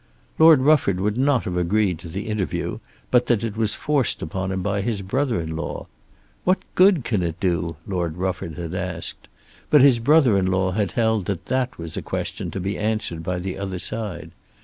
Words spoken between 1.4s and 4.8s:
have agreed to the interview but that it was forced upon him